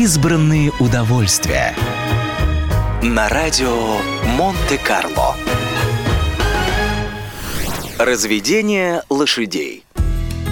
[0.00, 1.74] Избранные удовольствия.
[3.02, 3.98] На радио
[4.36, 5.34] Монте-Карло.
[7.98, 9.82] Разведение лошадей.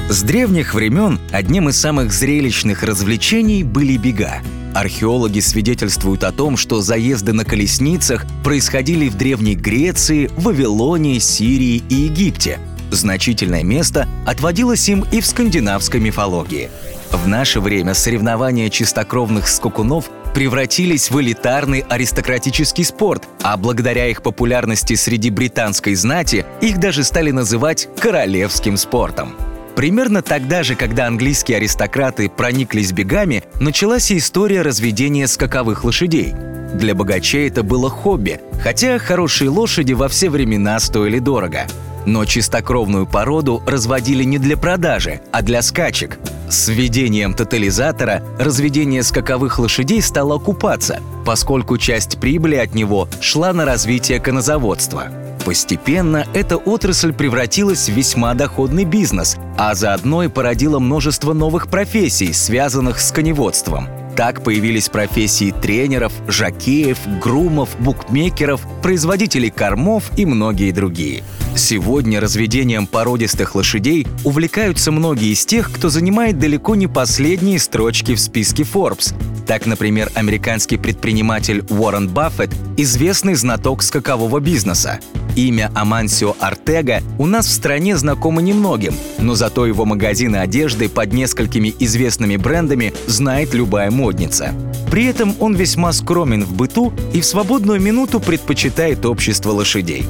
[0.08, 4.42] С древних времен одним из самых зрелищных развлечений были бега.
[4.74, 11.94] Археологи свидетельствуют о том, что заезды на колесницах происходили в Древней Греции, Вавилоне, Сирии и
[11.94, 12.58] Египте.
[12.90, 16.68] Значительное место отводилось им и в скандинавской мифологии.
[17.10, 24.94] В наше время соревнования чистокровных скакунов превратились в элитарный аристократический спорт, а благодаря их популярности
[24.94, 29.34] среди британской знати их даже стали называть королевским спортом.
[29.74, 36.34] Примерно тогда же, когда английские аристократы прониклись бегами, началась и история разведения скаковых лошадей.
[36.74, 41.66] Для богачей это было хобби, хотя хорошие лошади во все времена стоили дорого.
[42.06, 46.18] Но чистокровную породу разводили не для продажи, а для скачек.
[46.48, 53.64] С введением тотализатора разведение скаковых лошадей стало окупаться, поскольку часть прибыли от него шла на
[53.64, 55.08] развитие конозаводства.
[55.44, 62.32] Постепенно эта отрасль превратилась в весьма доходный бизнес, а заодно и породила множество новых профессий,
[62.32, 63.88] связанных с коневодством.
[64.16, 71.22] Так появились профессии тренеров, жакеев, грумов, букмекеров, производителей кормов и многие другие.
[71.56, 78.20] Сегодня разведением породистых лошадей увлекаются многие из тех, кто занимает далеко не последние строчки в
[78.20, 79.14] списке Forbes.
[79.46, 85.00] Так, например, американский предприниматель Уоррен Баффет– известный знаток скакового бизнеса.
[85.34, 91.12] Имя Амансио Артега у нас в стране знакомо немногим, но зато его магазины одежды под
[91.14, 94.52] несколькими известными брендами знает любая модница.
[94.90, 100.06] При этом он весьма скромен в быту и в свободную минуту предпочитает общество лошадей.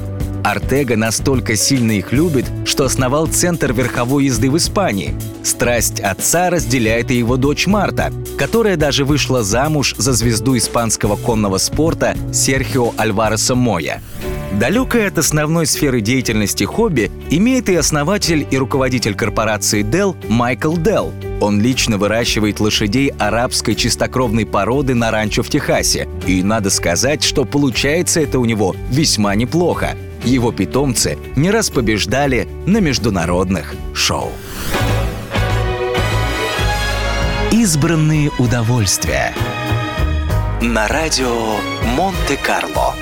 [0.47, 5.13] Артега настолько сильно их любит, что основал Центр верховой езды в Испании.
[5.43, 11.57] Страсть отца разделяет и его дочь Марта, которая даже вышла замуж за звезду испанского конного
[11.57, 13.99] спорта Серхио Альвареса Моя.
[14.53, 21.11] Далекое от основной сферы деятельности хобби имеет и основатель и руководитель корпорации Dell Майкл Dell.
[21.41, 26.07] Он лично выращивает лошадей арабской чистокровной породы на ранчо в Техасе.
[26.25, 29.97] И надо сказать, что получается это у него весьма неплохо.
[30.23, 34.31] Его питомцы не раз побеждали на международных шоу.
[37.51, 39.33] Избранные удовольствия.
[40.61, 41.57] На радио
[41.95, 42.93] Монте-Карло.